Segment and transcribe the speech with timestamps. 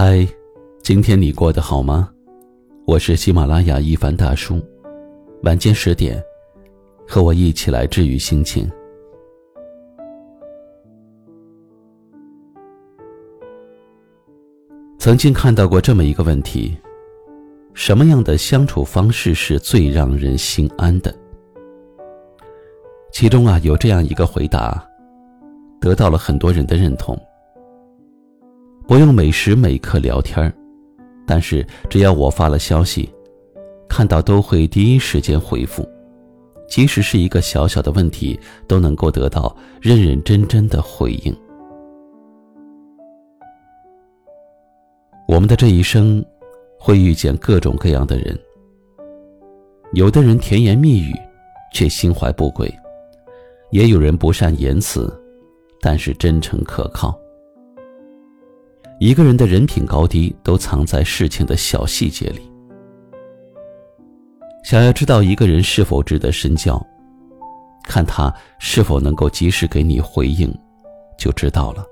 [0.00, 0.24] 嗨，
[0.80, 2.08] 今天你过得好吗？
[2.86, 4.64] 我是喜马拉雅一凡大叔，
[5.42, 6.22] 晚间十点，
[7.04, 8.70] 和我一起来治愈心情。
[15.00, 16.78] 曾经看到过这么一个问题：
[17.74, 21.12] 什么样的相处方式是最让人心安的？
[23.10, 24.80] 其中啊，有这样一个回答，
[25.80, 27.20] 得到了很多人的认同。
[28.88, 30.50] 不用每时每刻聊天
[31.26, 33.06] 但是只要我发了消息，
[33.86, 35.86] 看到都会第一时间回复，
[36.66, 41.36] 即使是一个小小的问题，都能够得到认认真真的回应。
[45.28, 46.24] 我们的这一生，
[46.80, 48.34] 会遇见各种各样的人，
[49.92, 51.12] 有的人甜言蜜语，
[51.74, 52.66] 却心怀不轨；
[53.70, 55.14] 也有人不善言辞，
[55.82, 57.14] 但是真诚可靠。
[59.00, 62.50] 一个人的人品高低，都藏在事情的小细节里。
[64.64, 66.84] 想要知道一个人是否值得深交，
[67.84, 70.52] 看他是否能够及时给你回应，
[71.16, 71.84] 就知道了。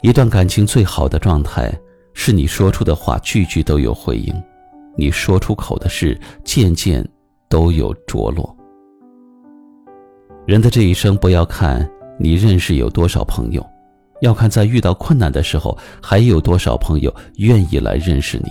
[0.00, 1.70] 一段感情最好的状态，
[2.14, 4.34] 是你说出的话句句都有回应，
[4.96, 7.06] 你说出口的事件件
[7.50, 8.56] 都有着落。
[10.46, 13.64] 人的这一生，不要看你认识有多少朋友。
[14.22, 18.50] 要看在遇到困难的时候，还有多少朋友愿意来认识你。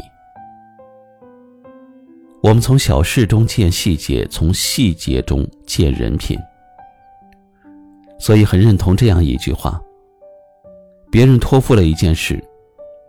[2.44, 6.38] 我们从小事中见细节，从细节中见人品。
[8.20, 9.82] 所以很认同这样一句话：
[11.10, 12.44] 别人托付了一件事，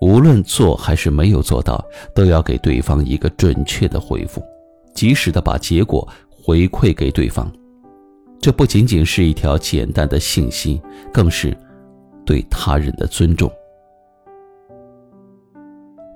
[0.00, 4.40] 无论做还是没有做到，都要给对方一个准确的回复，
[4.94, 7.52] 及时的把结果回馈给对方。
[8.40, 10.80] 这不仅仅是一条简单的信息，
[11.12, 11.56] 更是。
[12.24, 13.50] 对他人的尊重，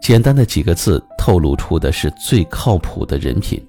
[0.00, 3.61] 简单的几个字透露出的是最靠谱的人品。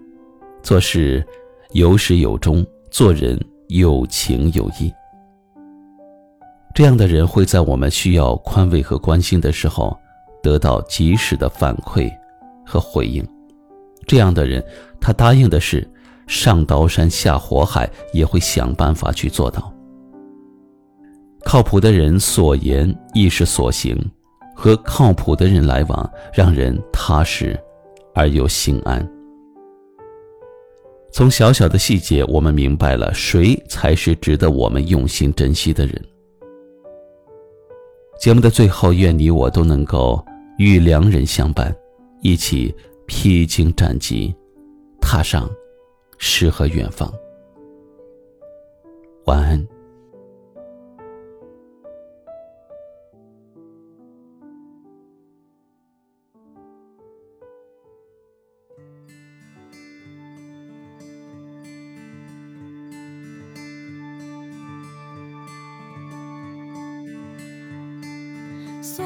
[0.62, 1.26] 做事
[1.72, 3.40] 有始有终，做人
[3.70, 4.94] 有情有义。
[6.76, 9.98] 这样的人会在我们需要宽慰和关心的时候，
[10.44, 12.12] 得到及时的反馈
[12.66, 13.28] 和回应。
[14.06, 14.64] 这样的人，
[15.02, 15.90] 他答应的事，
[16.28, 19.74] 上刀山下火海也会想办法去做到。
[21.48, 23.98] 靠谱的人所言亦是所行，
[24.54, 27.58] 和靠谱的人来往，让人踏实
[28.14, 29.10] 而又心安。
[31.10, 36.06] 从小小的细节，我们明白了谁才是值得我们用心珍惜的人。
[38.20, 40.22] 节目的最后，愿你我都能够
[40.58, 41.74] 与良人相伴，
[42.22, 42.76] 一起
[43.06, 44.36] 披荆斩棘，
[45.00, 45.50] 踏上
[46.18, 47.10] 诗和远方。
[49.28, 49.66] 晚安。
[68.98, 69.06] 所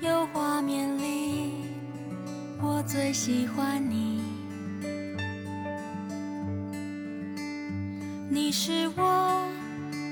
[0.00, 1.52] 有画面里，
[2.60, 4.20] 我最喜欢你。
[8.28, 9.46] 你是我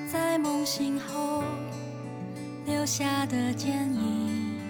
[0.06, 1.42] 在梦醒后
[2.64, 4.60] 留下的剪影。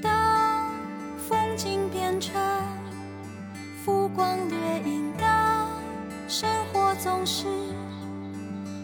[0.00, 0.72] 当
[1.28, 2.40] 风景变成
[3.84, 4.56] 浮光掠
[4.90, 5.68] 影，当
[6.28, 7.46] 生活总是。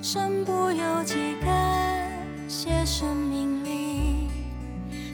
[0.09, 2.09] 身不由己，感
[2.49, 4.29] 谢生命里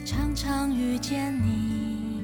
[0.05, 2.21] 常常遇见你。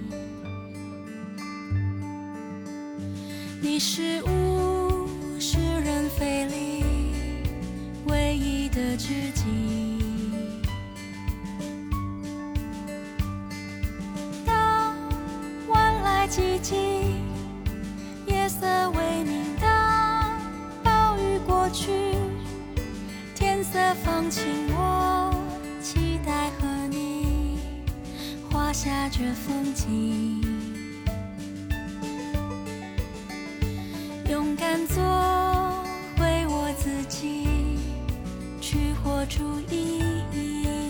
[3.59, 5.07] 你是物
[5.39, 6.83] 是人非里
[8.05, 9.88] 唯一的知己。
[23.71, 24.43] 色放晴，
[24.75, 25.31] 我
[25.79, 27.59] 期待和你
[28.49, 30.41] 画下这风景。
[34.27, 35.03] 勇敢做
[36.17, 37.45] 回我自己，
[38.59, 39.99] 去活出意
[40.33, 40.88] 义。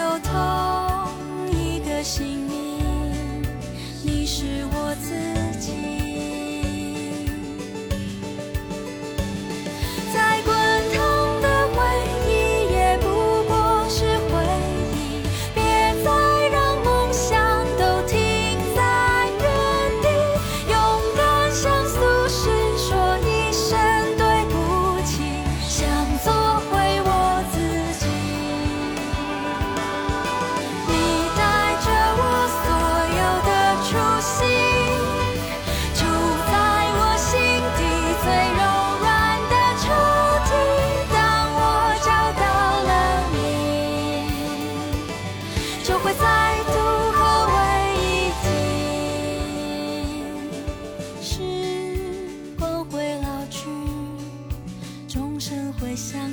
[0.00, 0.32] 有同
[1.52, 3.44] 一个姓名，
[4.02, 4.64] 你是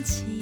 [0.07, 0.36] 起。